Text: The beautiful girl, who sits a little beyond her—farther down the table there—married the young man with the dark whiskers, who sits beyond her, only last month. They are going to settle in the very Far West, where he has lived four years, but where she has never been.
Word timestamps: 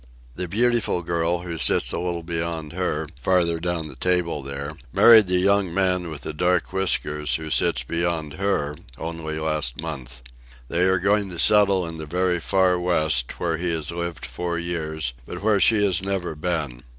The 0.33 0.47
beautiful 0.47 1.03
girl, 1.03 1.41
who 1.41 1.59
sits 1.59 1.91
a 1.93 1.99
little 1.99 2.23
beyond 2.23 2.73
her—farther 2.73 3.59
down 3.59 3.87
the 3.87 3.95
table 3.95 4.41
there—married 4.41 5.27
the 5.27 5.37
young 5.37 5.71
man 5.71 6.09
with 6.09 6.21
the 6.21 6.33
dark 6.33 6.73
whiskers, 6.73 7.35
who 7.35 7.51
sits 7.51 7.83
beyond 7.83 8.33
her, 8.33 8.75
only 8.97 9.37
last 9.37 9.79
month. 9.79 10.23
They 10.69 10.85
are 10.85 10.97
going 10.97 11.29
to 11.29 11.37
settle 11.37 11.85
in 11.85 11.97
the 11.97 12.07
very 12.07 12.39
Far 12.39 12.79
West, 12.79 13.39
where 13.39 13.57
he 13.59 13.69
has 13.69 13.91
lived 13.91 14.25
four 14.25 14.57
years, 14.57 15.13
but 15.27 15.43
where 15.43 15.59
she 15.59 15.83
has 15.85 16.01
never 16.01 16.33
been. 16.33 16.81